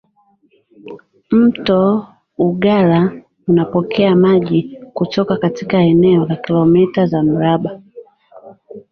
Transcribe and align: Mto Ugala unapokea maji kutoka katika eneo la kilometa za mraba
Mto 1.31 2.07
Ugala 2.37 3.13
unapokea 3.47 4.15
maji 4.15 4.77
kutoka 4.93 5.37
katika 5.37 5.77
eneo 5.81 6.25
la 6.25 6.35
kilometa 6.35 7.05
za 7.05 7.23
mraba 7.23 7.81